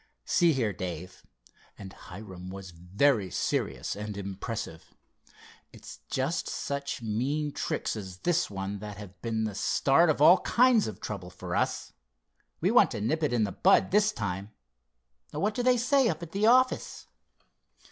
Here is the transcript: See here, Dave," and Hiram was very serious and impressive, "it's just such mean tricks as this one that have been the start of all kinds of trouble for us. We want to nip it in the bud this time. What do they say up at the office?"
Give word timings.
See 0.25 0.51
here, 0.53 0.73
Dave," 0.73 1.23
and 1.77 1.93
Hiram 1.93 2.49
was 2.49 2.71
very 2.71 3.29
serious 3.29 3.95
and 3.95 4.17
impressive, 4.17 4.95
"it's 5.71 5.99
just 6.09 6.47
such 6.47 7.03
mean 7.03 7.51
tricks 7.51 7.95
as 7.95 8.17
this 8.17 8.49
one 8.49 8.79
that 8.79 8.97
have 8.97 9.21
been 9.21 9.43
the 9.43 9.53
start 9.53 10.09
of 10.09 10.19
all 10.19 10.39
kinds 10.39 10.87
of 10.87 11.01
trouble 11.01 11.29
for 11.29 11.55
us. 11.55 11.93
We 12.61 12.71
want 12.71 12.89
to 12.89 13.01
nip 13.01 13.21
it 13.21 13.31
in 13.31 13.43
the 13.43 13.51
bud 13.51 13.91
this 13.91 14.11
time. 14.11 14.49
What 15.33 15.53
do 15.53 15.61
they 15.61 15.77
say 15.77 16.09
up 16.09 16.23
at 16.23 16.31
the 16.31 16.47
office?" 16.47 17.05